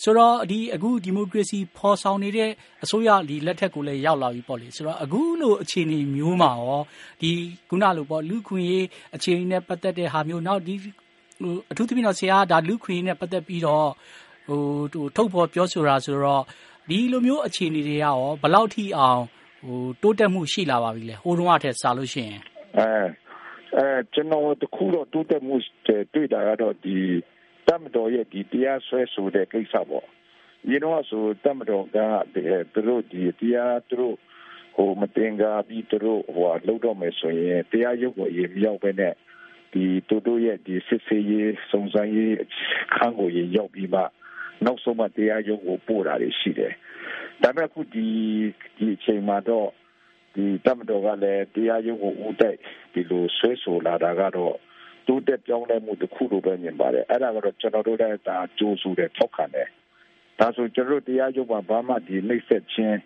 [0.02, 2.50] ဆိုတော့ဒီအခုဒီမိုကရေစီဖော်ဆောင်နေတဲ့
[2.84, 6.80] အစိုးရဒီလက်ထက်ကိုလည်းရောက်လာပြီပေါ့လေဆိုတော့အခုလိုအခြေအနေမျိုးမှာရော
[7.20, 7.30] ဒီ
[7.68, 8.86] ခုနလိုပေါ့လူခွင့်ရေး
[9.16, 10.92] အခြေအနေနဲ့ပတ်သက်တဲ့ဟာမျိုးနောက်ဒီဟို
[11.70, 13.88] အထူးသဖြင့်တော့ဆရာကဒါလူခွင့်ရေးနဲ့ပတ်သက်ပြီးတော့
[14.46, 14.60] ဟို
[15.16, 16.42] ထုတ်ဖော်ပြောဆိုတာဆိုတော့
[16.88, 19.20] ဒီလိုမျိုးအခြေအနေတွေကရောဘယ်လောက်ထိအောင်
[19.66, 22.40] ဟိုတိုးတက်မှုရှိလာပါပြီလဲဟိုတုန်းကထက်စာလို့ရှိရင်
[22.78, 22.88] အဲ
[23.76, 25.54] အဲကျွန်တော်တခုတော့တိုးတက်မှု
[25.86, 26.96] တွေ့တာကတော့ဒီ
[27.68, 30.06] တမတော်ရဲ့ဒီတရားဆွဲဆိုတဲ့ကိစ္စပေါ့။
[30.68, 31.98] ဒီတော့ဆိုတမတော်က
[32.32, 34.16] သူတို့ဒီတရားသူတို့
[34.76, 39.14] ဟိုမတင်ကားပြီးသူတို့ဟိုလောက်တော့မယ်ဆိုရင်တရားရုပ်ကိုရေမြောက်ပဲနဲ့
[39.72, 42.34] ဒီသူတို့ရဲ့ဒီစစ်စေးရေးစုံစမ်းရေး
[42.94, 44.02] ခန်းကိုရေရောက်ပြီးမှ
[44.64, 46.72] နောက်ဆုံးမှတရားရုံးကိုပို့တာရှိတယ်။
[47.42, 48.06] ဒါပေမဲ့အခုဒီ
[48.76, 49.68] ဒီအချိန်မှာတော့
[50.34, 52.58] ဒီတမတော်ကလည်းတရားရုံးကိုဦးတိုက်
[52.92, 54.56] ဒီလိုဆွဲဆိုလာတာကတော့
[55.06, 59.68] တိုးတက်ပြောင်းလဲမှုတစ်ခုလိုပဲမြင်ပါတယ်အဲ့ဒါကတော့ကျွန်တော်တို့လည်းဒါကြိုးစုတယ်ထောက်ခံတယ်
[60.38, 62.98] ဒါဆိုကျွန်တော်တို့တရားရုံးမှာဘာမှဒီနှိမ့်ဆက်ခြင်း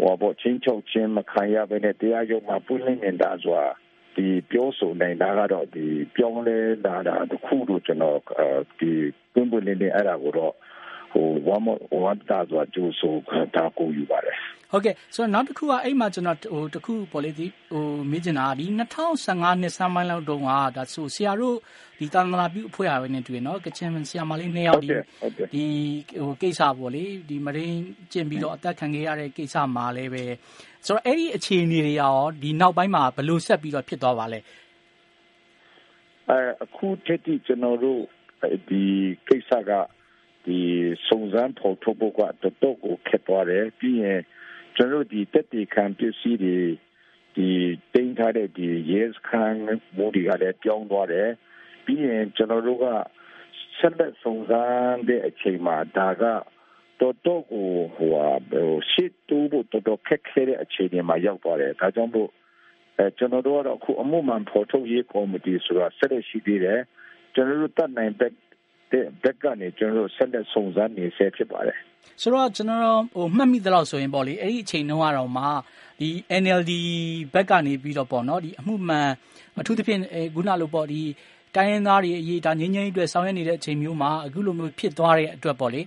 [0.00, 3.68] ဟောဘောချင်းချုပ်ခြင်းမခံရဘဲနဲ့တရားရုံးမှာပုလင်းနေတာဆိုတာ
[4.16, 8.18] ဒီပြောဆိုနိုင်တာကတော့ဒီပြောင်းလဲလာတာတခုလို့ကျွန်တော်
[8.78, 8.90] ဒီ
[9.32, 10.54] ပွင့်ပွင့်လင်းလင်းအဲ့ဒါကိုတော့
[11.12, 11.62] ဟိုဝမ်
[12.02, 13.14] ဝမ်တာဆိုကြိုးဆို
[13.56, 14.38] တာကိုယူပါတယ်
[14.74, 18.66] ဟုတ်ကဲ့ဆိုတော့နောက်တစ်ခုကအဲ့မှာကျွန်တော်ဟိုတခုပေါ့လေဒီဟိုမေးချင်တာဒီ
[19.14, 21.56] 2015နှစ်စမ်းပိုင်းလောက်တုန်းကဒါဆိုဆရာတို့
[21.98, 24.88] ဒီတာနာပြုအဖွဲ့အစည်းနဲ့တွေ့နော်ကချင်ဆရာမလေးနှစ်ယောက်ဒီ
[25.54, 25.64] ဒီ
[26.20, 27.82] ဟိုကိစ္စပေါ့လေဒီမရင်း
[28.12, 30.24] ကျင့်ပြီးတော့အသက်ခံခဲ့ရတဲ့ကိစ္စမှာလည်းပဲ
[30.86, 34.40] ဆိုတော့အဲ့ဒီအခြေအနေတွေရောဒီနောက်ပိုင်းမှာဘယ်လိုဆက်ပြီးတော့ဖြစ်သွားပါလဲ
[36.28, 38.00] အဲအခုတတိကျွန်တော်တို့
[38.68, 38.82] ဒီ
[39.28, 39.70] ကိစ္စက
[40.46, 40.58] ဒီ
[41.06, 44.20] စုံစမ်းဖော်ထုတ်ဖို့ကတော်တော်ကိုခက်သွားတယ်ပြီးရင်
[44.76, 46.58] ကျွန်တော်ဒီတက်တီခံပစ္စည်းတွေ
[47.36, 47.48] ဒီ
[47.94, 49.44] တင်ထားတဲ့ဒီ yes ခံ
[49.96, 51.30] မိုးဒီကလည်းပြောင်းသွားတယ်
[51.84, 52.86] ပြီးရင်ကျွန်တော်တို့က
[53.78, 56.24] ဆက်လက်စုံစမ်းတဲ့အချိန်မှာဒါက
[57.00, 58.12] တော်တော်ကိုဟို
[58.92, 62.30] ရှစ်တူဖို့တော်တော်ခက်ခဲတဲ့အခြေအနေမှာရောက်သွားတယ်ဒါကြောင့်မို့
[62.98, 66.80] အဲကျွန်တော်တို့ကတော့အခုအမှုမှန်ဖော်ထုတ်ရေးကော်မတီဆိုတာဆက်လက်ရှိသေးတယ်
[67.34, 68.32] ကျွန်တော်တို့တတ်နိုင်တဲ့
[69.22, 71.78] ဘက်ကနေကျွန်တော်တို့ဆက်လက်စုံစမ်းနေဆဲဖြစ်ပါတယ်
[72.20, 75.44] ဆိုတော့ ကျွန်တော်ဟိုမှတ်မိသလောက်ဆိုရင်ပေါ့လေ အဲ့ဒီအချိန်တုန်းကတော့မှ
[76.00, 76.08] ဒီ
[76.42, 76.72] NLD
[77.34, 79.08] ဘက်ကနေပြီးတော့ပေါ့နော် ဒီအမှုမှန်
[79.60, 80.00] အထူးသဖြင့်
[80.34, 81.00] ခုနလိုပေါ့ဒီ
[81.56, 85.80] တိုင်းရင်းသားတွေအရေးဒါငင်းငင်းအတွက်ဆောင်ရွက်နေတဲ့အချိန်မျိုးမှာအခုလိုမျိုးဖြစ်သွားတဲ့အတွက်ပေါ့လေ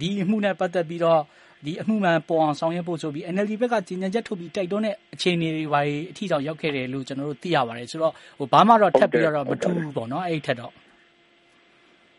[0.00, 1.20] ဒီအမှုနဲ့ပတ်သက်ပြီးတော့
[1.64, 10.72] ဒီအမှုမှန်ပေါ်အောင်ဆောင်ရွက်ဖို့ဆိုပြီး NLD ဘက်ကကြီးညံချက်ထုတ်ပြီးတိုက်တွန်းတဲ့အခြေအနေတွေဘာတွေအထီတောင်ရောက်ခဲ့တယ်လို့ကျွန်တော်တို့သိရပါတယ်ဆိုတော့ဟိုဘာမှတော့ထပ်ပြီးတော့မထူးဘူးပေါ့နော်အဲ့ဒီထက်တော့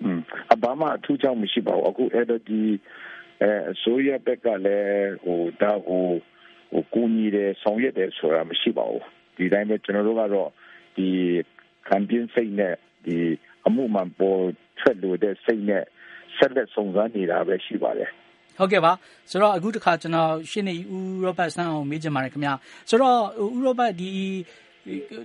[0.02, 0.20] อืม
[0.54, 2.60] အဘာမှအထူးကြောင့်မရှိပါဘူးအခုအဲ့တော့ဒီ
[3.42, 6.06] အဲအစိုးရဘက်ကလည်းဟိုဒါဟို
[6.72, 9.04] ဟိုကိုကြီးတယ်ဆောင်ရွက်တယ်ဆိုတာမရှိပါဘူး
[9.38, 10.50] ဒီတိုင်းပဲကျွန်တော်တို့ကတော့
[10.98, 11.10] ဒီ
[11.90, 13.18] campaign စိတ်နဲ့ဒီ
[13.68, 14.42] အမှုမှန်ပေါ်
[14.80, 15.84] ထွက်လို့တဲ့စိတ်နဲ့
[16.38, 18.10] ဆက်လက်စုံစမ်းနေတာပဲရှိပါတယ်
[18.58, 18.92] ဟုတ်ကဲ့ပါ
[19.30, 22.54] ဆိုတော့အခုတခါကျွန်တော်ရှင်းနေဦးရောဘတ်ဆန်းအောင်မေးချင်ပါတယ်ခင်ဗျာ
[22.90, 23.20] ဆိုတော့
[23.56, 24.10] ဦးရောဘတ်ဒီ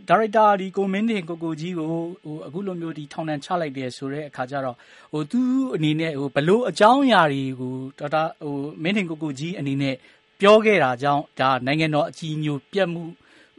[0.09, 1.87] ဒါရိုက်တာဒီကိုမင်းတင်ကိုကိုကြီးကို
[2.25, 4.77] ဟိုအခုလိုမျိုးဒီထောင်ဒဏ်ချလိုက်တယ်ဆိုတဲ့အခါကျတော့
[5.13, 5.41] ဟိုသူ
[5.75, 9.95] အနေနဲ့ဟိုဘလို့အကြောင်းအရာတွေကိုဒေါက်တာဟိုမင်းတင်ကိုကိုကြီးအနေနဲ့
[10.41, 13.03] ပြောခဲ့တာကြောင့်ဒါနိုင်ငံတော်အကြီးအညိုပြတ်မှု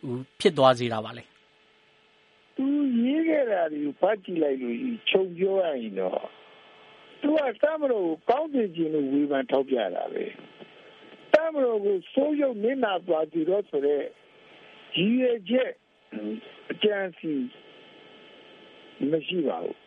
[0.04, 1.24] ဟိုဖြစ်သွားစေတာပါလေ
[2.58, 2.66] သူ
[3.04, 4.76] ရေးခဲ့တာဒီဖတ်ကြည့်လိုက်လို့
[5.10, 6.20] ခြုံပြောရရင်တော့
[7.22, 10.24] သူကတမလို့ကောင်းစီခြင်းလို့ဝေဖန်ထောက်ပြတာပဲ
[11.34, 14.06] တမလို့ကိုစိုးရုပ်နစ်နာသွားကြည့်တော့ဆိုတော့
[14.98, 15.72] ရည်ရွယ်ချက်
[16.72, 17.34] အကြံစီ
[19.12, 19.78] မရှိပါဘူး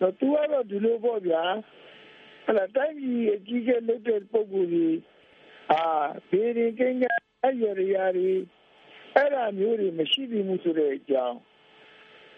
[0.00, 1.44] တော့သူကတော့ဒီလိုပေါ့ဗျာ
[2.46, 4.96] ဟလာတိုင်းပြည်အကြီးကျယ်လုပ်တဲ့ပုံစံကြီး
[5.72, 5.82] အာ
[6.30, 7.04] ဘေးရင်ကင်းက
[7.44, 8.32] အရရရာတွေ
[9.14, 11.38] အဲ့ဒါမျိုးတွေမရှိသေးဘူးဆိုတဲ့အကြောင်း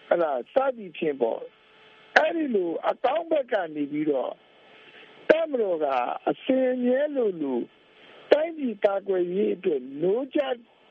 [0.09, 1.41] ဟလာစသည်ဖြင့်ပေါ့
[2.17, 4.33] အဲ့ဒီလိုအကောင်းဘက်ကနေပြီးတော့
[5.29, 5.85] တတက်မတော်က
[6.29, 7.63] အစင်မြဲလို့လို့
[8.31, 10.39] တိုင်းပြည်ကာကွယ်ရေးအတွက်လိုချ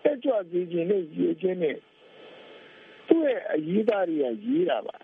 [0.05, 1.79] တက်ကြွစေခြင်းနဲ့ရည်ချင်းနဲ့
[3.13, 4.97] သူ့ရဲ့အရေးသားတွေကရေးတာပါ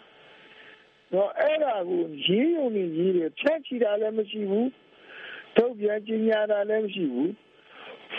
[1.12, 4.70] တော့အဲ့ဒါကိုရေးရုံနဲ့ရေးတယ်ဖြတ်ချီတာလည်းမရှိဘူး
[5.56, 7.30] ထုတ်ပြန်ကြေညာတာလည်းမရှိဘူး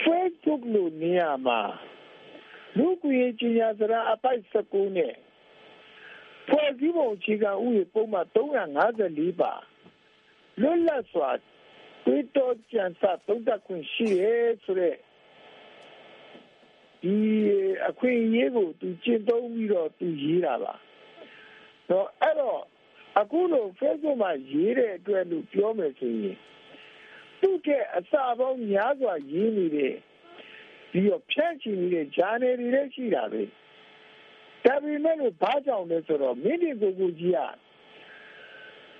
[0.02, 1.60] Facebook လို့နေရာမှာ
[2.76, 5.14] လူကွေကြေညာစရာအပိုက်19နဲ့
[6.48, 9.52] ဖွဲ့စည်းပုံအခြေခံဥပဒေပုံမှန်354ပါ
[10.60, 11.30] လွတ်လပ်စွာ
[12.04, 14.96] တွေးတောကြံစသုံးသပ်ခွင့်ရှိရဲဆိုတဲ့
[17.02, 17.14] ဒီ
[17.88, 20.74] အခွင့်အရေးကိုသူကျင့်သုံးပြီးတော့သူရေးတာပါ
[21.90, 22.60] တော့အဲ့တော့
[23.20, 26.36] အခုလို Facebook မှာရေးတဲ့အတွက်လို့ပြောမယ်ဆိုရင်
[27.40, 29.94] သူ့ကအစာပေါင်းများစွာရေးနေတဲ့
[30.90, 33.42] ပြီးတော့ဖြန့်ချီနေတဲ့ journal တွေလည်းရှိတာပဲ
[34.64, 37.40] ဒါပေမဲ့လို့ဘာကြောင့်လဲဆိုတော့မင်းဒီကိုကိုကြီးက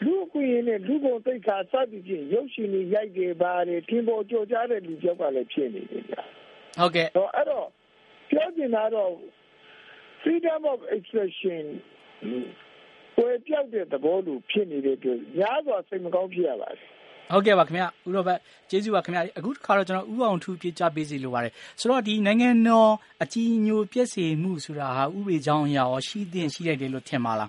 [0.05, 6.23] လူကွင်းနဲ့လူပုံသိက္ခာစသည်ဖြင့်ရုပ်ရှင်တွေရိုက်တယ်ပါတယ်ထင်ပေါ်ကြော်ကြားတဲ့လူကြောက်ကလည်းဖြစ်နေတယ်ကြာ
[6.79, 7.67] ဟုတ်ကဲ့တော့အဲ့တော့
[8.31, 9.12] ပြောချင်တာတော့
[10.23, 11.64] freedom of expression
[13.16, 16.90] ကိုပြောက်တဲ့သဘောလိုဖြစ်နေတဲ့အတွက်များစွာစိတ်မကောင်းဖြစ်ရပါတယ်
[17.33, 18.38] ဟုတ်ကဲ့ပါခင်ဗျဦးရောဘတ်
[18.71, 22.90] ကျေးဇူးပါခင်ဗျအခုတစ်ခါတော့ကျွန်တော်ဥအောင်ထူပြကြပေးစီလိုပါတယ်ဆိုတော့ဒီနိုင်ငံတော်
[23.23, 27.49] အကြီးညိုပြည့်စုံမှုဆိုတာဟာဥပဒေကြောင်းအရာရောရှိသင့်ရှိလိုက်တယ်လို့ထင်ပါလား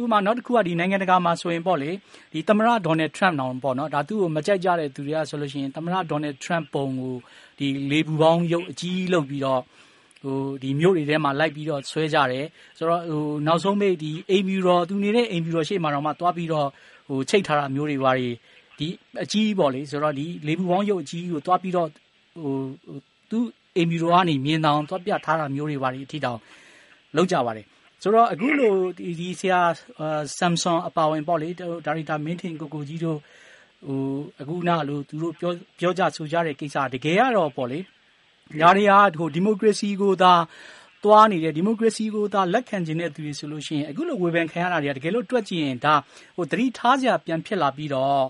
[0.00, 1.90] ဥပမာနောက်တစ်ခုကဒီနိုင်ငံတကာမှာဆိုရင်ပေါ့လေ
[2.32, 7.16] ဒီသမရဒေါ်နယ်ထရမ့်တောင်ပေါ့နော်ဒါသူ့ကိုမကြိုက်ကြတဲ့သူတွေကဆိုလို့ရှိရင်သမရဒေါ်နယ်ထရမ့်ပုံကို
[7.58, 9.62] ဒီလေပူပေါင်းရုပ်အကြီးလုပ်ပြီးတော့
[10.22, 12.46] ဟိုဒီမြို့တွေထဲမှာလိုက်ပြီးတော့ဆွဲကြတယ်
[12.78, 16.68] ဆိုတော့ဟိုနောက်ဆုံးမိတ်ဒီအိမ်ဗျူတော်သူနေတဲ့အိမ်ဗျူတော်ရှေ့မှာတော့မှသွားပြီးတော့
[17.08, 18.28] ဟိုချိတ်ထားတာမျိုးတွေပါတွေ
[18.78, 18.88] ဒီ
[19.22, 21.88] အကြီးပေါ့လေဆိုတော့ဒီလေပူပေါင်းရုပ်အကြီးကိုသွားပြီးတော့
[22.42, 22.54] ဟို
[23.30, 23.38] သူ
[23.76, 26.38] အိမ်ဗျူတော်ကနေမြင်တောင်သွားပြထားတာမျိုးတွေပါတွေအထိတောင်
[27.16, 27.66] လောက်ကြပါတယ်
[28.02, 29.60] ဆိုတော့အခုလိုဒီဒီဆရာ
[30.38, 31.48] Samsung အပါဝင်ပေါ့လေ
[31.86, 33.18] ဒါရီတာမင်းထင်ကိုကိုကြီးတို့
[33.86, 33.98] ဟို
[34.40, 37.78] အခုနလို့သူတို့ပြောပြောကြဆိုကြတဲ့ကိစ္စတကယ်ကတော့ပေါ့လေ
[38.60, 40.32] ညာတွေဟာဟိုဒီမိုကရေစီကိုသာ
[41.04, 45.94] သွားနေတဲ့ဒီမိုကရေစီကိုသာလက်ခံခြင်းတဲ့သူတွေဆိုလို့ရှိရင်အခုလိုဝေဖန်ခံရတာတွေကတကယ်လို့တွက်ကြည့်ရင်ဒါ
[46.36, 48.24] ဟိုသတိထားစရာပြန်ဖြစ်လာပြီးတော့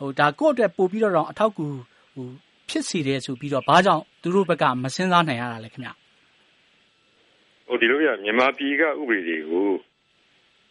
[0.00, 1.66] ဟိုဒါကိုယ့်အတွက်ပို့ပြီးတော့အထောက်ကူ
[2.14, 2.26] ဟို
[2.68, 5.90] ဖြစ်စီတယ်ဆိုပြီးတော့ဘာကြောင့်သူတို့ဘက်ကမစင်းစားနိုင်ရတာလဲခင်ဗျ
[7.66, 9.68] ဟိုဒီလိုရမြန်မာပြည်ကဥပဒေတွေကို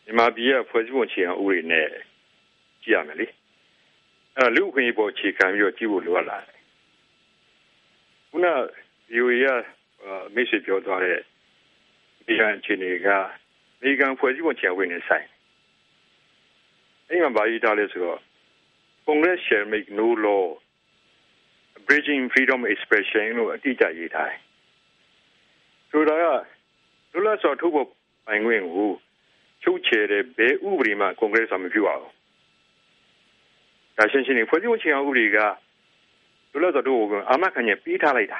[0.05, 1.87] မြန်မာပြည်ကဖွဲ့စည်းပုံအခြေခံဥပဒေနဲ့
[2.83, 3.27] ကြည့်ရမယ်လေ
[4.37, 6.59] အဲလူ့အခွင့်အရေးပေါ်အခြေခံပြီးတော့ကြည့်ဖို့လိုအပ်လာတယ်
[8.31, 8.47] ခုန
[9.13, 11.19] VOA ကမိတ်ဆွေပြောသွားတဲ့
[12.25, 13.07] ဒီကအခြေအနေက
[13.81, 15.27] ဒီကံဖွဲ့စည်းပုံအခြေခံဥပဒေနဲ့ဆိုင်
[17.09, 18.19] အဲ့မှာဘာရေးထားလဲဆိုတော့
[19.07, 20.45] Congress shall make no law
[21.87, 24.39] bridging freedom of expression လို့အတိအကျရေးထားတယ်
[25.91, 26.25] ဆိုတာက
[27.13, 27.87] လွတ်လပ်စွာထုတ်ဖော်
[28.27, 28.91] ပိုင်ခွင့်ကို
[29.63, 32.05] ချုပ်ချယ်တဲ့ဘယ်ဥပဒေမှကွန်ဂရက်ဆာမပြုအောင်
[33.97, 35.37] ဒါရှင်းရှင်းနေဖွဲ့စည်းပုံအခြေခံဥပဒေက
[36.51, 38.39] လွတ်လပ်စွာထုတ်ဖော်ခွင့်အာမခံချက်ပေးထားလိုက်တာ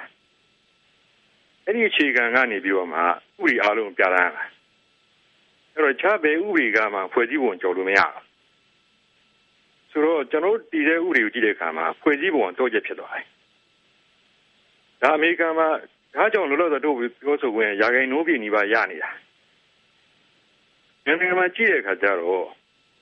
[1.66, 3.06] အဲ့ဒီအခြေခံကနေပြီးတော့မှဥ
[3.40, 4.24] ပဒေအားလုံးပြတာ
[5.74, 8.32] အဲ့တော့ခြားဘယ်ဥပဒေကမှဖွဲ့စည်းပုံကြော်လို့မရဘူး
[9.92, 13.26] ဆိုတော့ကျွန်တော်တည်တဲ့ဥပဒေကိုကြည့်တဲ့အခါမှာဖွဲ့စည်းပုံတော့ချက်ဖြစ်သွားတယ်
[15.02, 15.68] ဒါအမေရိကန်မှာ
[16.16, 19.10] ဒါကြောင့်လောလောဆယ်တို့ပြောဆိုခွင့်ရာဂိုင်နိုးပြည်နေပါရနေတာ
[21.06, 22.46] မြန်မာမှာကြည့်တဲ့အခါကျတော့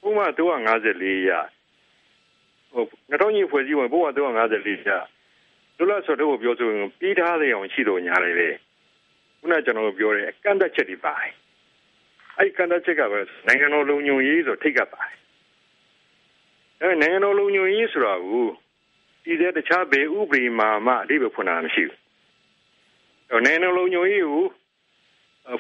[0.08, 1.32] ဥပမာ354ရ
[2.74, 4.92] ဟို2000ကြီးဖွဲ့စည်းဝင်ပုံမှန်354ရ
[5.80, 8.50] လောလောဆယ်တို့ပြောဆိုရင်ပြီးထားတဲ့အောင်ရှိတော့ညာလေလေ
[9.40, 11.34] ခုနကျွန်တော်ပြောတဲ့ကန့်သက်ချက်တွေပါတယ်
[12.38, 15.16] အဲ့ကန့်သက်ချက်ကပဲနိုင်ငံတော်လုံခြုံရေးဆိုထိတ်ကပါတယ်
[16.82, 18.48] အဲ့နိုင်ငံတော်လုံခြုံရေးဆိုတာကို
[19.24, 24.46] ဒီတဲ့တခြားဘယ်ဥပဒေမှာမှအဓိပ္ပာယ်ဖွင့်တာမရှိဘူးနိုင်ငံတော်လုံခြုံရေးကို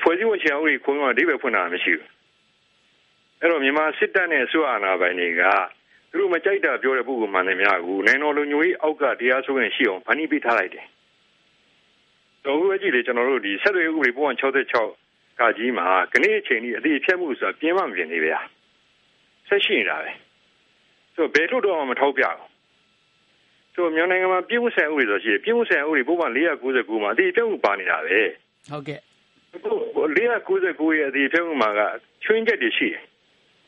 [0.01, 2.09] ဖွဲ့စည်းဝင်ချေအောင်ကြီးခွင့်အဓိပ္ပာယ်ဖွင့်တာမရှိဘူး
[3.39, 5.43] အဲ့တော့မြန်မာစစ်တပ်နဲ့အစိုးရအာဏာပိုင်တွေက
[6.11, 10.85] သူတို့မကြိုက်တာပြောတဲ့ပုဂ္ဂိုလ်မှန်တယ်များကိုနိုင်ငံတော်လုံခြုံရေးအောက်ကတရားစွဲရင်ရှိအောင်ဗန်နီးပေးထားလိုက်တယ်
[12.45, 18.39] တော့ဘုရားကြီးလေကျွန်တော်တို့ဒီဆက်သွယ်ဥပဒေပုံ66ကကြီးမှာကနေ့အချိန်ကြီးအတိအဖြတ်မှုဆိုတာပြင်းမမပြင်းနေဗျာ
[19.47, 20.11] ဆက်ရှိနေတာပဲ
[21.15, 22.49] ဆိုဘယ်လို့တော့မထောက်ပြဘူး
[23.75, 28.19] ဆိုမြန်မာနိုင်ငံမှာပြည်မှုဆိုင်ဥပဒေဆိုရှိတယ်ပြည်မှုဆိုင်ဥပဒေပုံမှန်499မှာအတိအဖြတ်မှုပါနေတာပဲ
[28.69, 28.99] ဟုတ်ကဲ့
[29.95, 31.81] 499ရဲ့အတိအဖြတ်မှုမှာက
[32.23, 33.03] ချွင်းချက်တွေရှိတယ်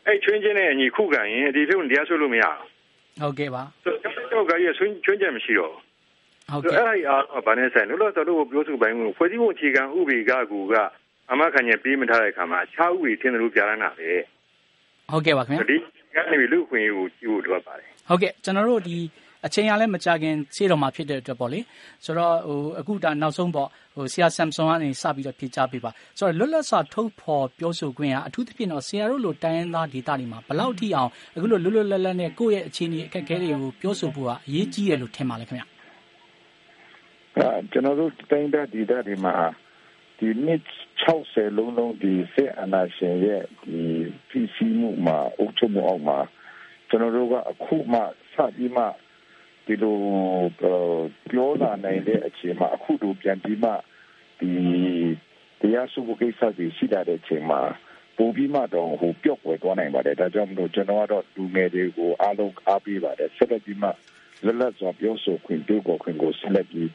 [0.08, 2.44] အဲ့ချွင်းချင်းနဲ့အညီခုခံရင်ဒီပြုတ်တရားဆွလို့မရ
[3.20, 3.64] ဘူးဟုတ်ကဲ့ပါ
[4.32, 5.74] တော့ကကြီးချွင်းချွင်းချက်မရှိတော့
[6.52, 10.74] ဟုတ်ကဲ့အဲ့ဒီအားဘာနဲ့ဆိုင်လို့လို့ဆိုတော့ပြောစုပိုင်းကိုဖွဲ့စည်းပုံအခြေခံဥပဒေကကူက
[11.32, 14.10] အမခံညပေးမထားတဲ့အခါမှာအခြားဥပဒေထင်တယ်လို့ပြရတာပဲ
[15.12, 15.78] ဟုတ်ကဲ့ပါခင်ဗျာဒီ
[16.16, 18.98] ကနေလူခွင့်ကိုကြည့်ဖို့လိုပါတယ်ဟုတ်ကဲ့ကျွန်တော်တို့ဒီ
[19.46, 21.60] အချိန်ကလည်းမကြာခင်ရှေ့တော်မှာဖြစ်တဲ့အတွက်ပေါ့လေ
[22.06, 35.64] ဆိုတော့ဟိုအခုဒါနောက်ဆုံးပေါ့ဟိုဆရာ Samson ကနေစပြီးတော့ဖြေချပေးပါဆိုတော့လွတ်လပ်စွာထုတ်ဖော်ပြောဆိုခွင့်ကအထူးသဖြင့်တော့ဆရာတို့လိုတိုင်းရင်းသားဒေသတွေမှာဘယ်လောက်ထိအောင်အခုလိုလွတ်လွတ်လပ်လပ်နဲ့ကိုယ့်ရဲ့အခြေအနေအခက်အခဲတွေကိုပြောဆိုဖို့ကအရေးကြီးတယ်လို့ထင်ပါလေခင်ဗျ
[37.38, 39.36] အဲကျွန်တော်တို့တိုင်းဒေသတွေမှာ
[40.18, 40.62] ဒီနှစ်
[41.04, 43.80] 60လုံးလုံးဒီစစ်အာဏာရှင်ရဲ့ဒီ
[44.30, 46.18] ပြည်စည်းမှုမှာအုပ်ချုပ်မှုအောက်မှာ
[46.90, 48.00] ကျွန်တော်တို့ကအခုမှ
[48.34, 48.84] စပြီးမှ
[49.66, 49.98] ဒီလို
[51.32, 53.72] ပြောလာနိုင်တဲ့အခြေမှာအခုတို့ပြန်ပြီးမှ
[54.40, 54.52] ဒီ
[55.62, 57.62] တရားစုဖို့ကိစ္စတွေရှိလာတဲ့အချိန်မှာ
[58.18, 63.90] ပိုပြီးမှတော့ဟိုပြော့ကွယ်သွားနိုင်ပါတယ်ဒါကြောင့်မလို့ကျွန်တော်ကတော့လူငယ်တွေကိုအားလုံးအားပေးပါတယ်ဆက်လက်ပြီးမှ
[64.46, 66.90] လက်လက်စွာပြောဆိုခွင့်ပြောခွင့်ကိုဆက်လက်ပြီး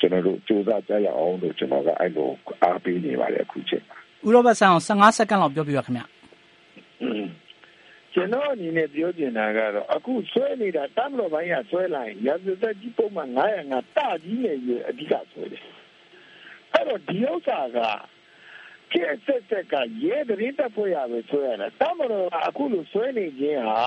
[0.00, 2.30] ကျွန်တော်တို့စူးစမ်းကြရအောင်လို့ကျွန်တော်ကအဲ့လို
[2.62, 3.96] အားပေးနေပါတယ်အခုချိန်မှာ
[4.26, 6.02] ဥရောပဆန်အောင်15စက္ကန့်လောက်ပြောပြပါခင်ဗျ
[8.14, 15.64] ကျွန်တော်အနေနဲ့ပြောချင်တာကတော့အခုဆွဲနေတာတမလို့ဘိုင်းကဆွဲလိုက်ရာဇသက်ကြီးပုံမှန်905တကြီးနဲ့ရအဓိကဆွဲတယ်
[16.72, 17.78] အဲ့တော့ဒီဥစ္စာက
[18.92, 19.74] ကျက်ဆက်ဆက်က
[20.04, 23.82] ရဲတရင်တက်ဖွဲ့ရပဲဆွဲရတာတမလို့ကအခုလိုဆွဲနေခြင်းဟာ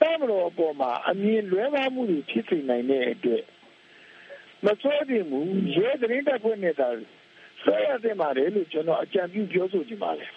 [0.00, 3.44] တမလို့အပေါ်မှာအမြင်လွဲမှားမှုတွေဖြစ်စေနိုင်တဲ့အတွက်
[4.64, 6.88] မဆွဲတင်ဘူးရဲတရင်တက်ဖွဲ့နေတာ
[7.62, 10.30] ဆွဲရတဲ့မှာလေလို့ကျွန်တော်အကြံပြုပြောဆိုချင်ပါတယ်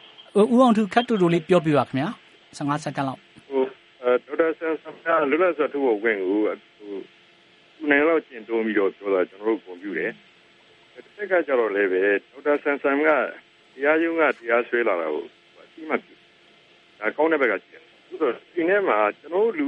[0.53, 2.09] ဦးအောင်သူခတ်တူတူလေးပြောပြပါခင်ဗျာ
[2.57, 3.63] 15စက္ကန့်လောက်ဟို
[4.25, 10.07] ဒေါက်တာဆန်ဆန်ကလွတ်လပ်စွာထုတ်ဖို့ဝင်ကိုဟိုခုနိုင်လောက်ကျင့်သုံးပြီးတော့ပြောတာကျွန်တော်တို့ကွန်ပျူတာ
[11.17, 15.25] တစ်ခါကကြတော့လည်းပဲဒေါက်တာဆန်ဆန်ကတရားရုံးကတရားဆွဲလာတာကို
[15.59, 16.13] အတိမပြု
[16.99, 19.67] ဒါကောင်းတဲ့ဘက်ကရှိတယ်ဆိုတော့ဒီနေ့မှာကျွန်တော်တို့လူ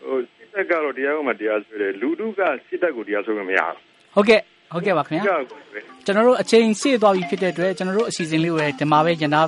[0.00, 3.76] ဟိုစစ်တပ်ကတော့တရားရုံးမှာတရားဆွဲတယ်လူတုကစစ်တပ်ကိုတရားဆွဲမရဘူး
[4.14, 4.40] ဟုတ်ကဲ့
[4.72, 5.36] ဟုတ်ကဲ့ပါခင်ဗျာ
[6.04, 9.40] ကျွန်တော်တို့အချိန်စေ့သွားပြီဖြစ်တဲ့အတွက်ကျွန်တော်တို့အစီအစဉ်လေးကိုဒီမှာပဲညနာ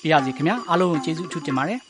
[0.00, 1.80] ပြရစီခင်ဗျာအားလုံးကိုကျေးဇူးအထူးတင်ပါတယ်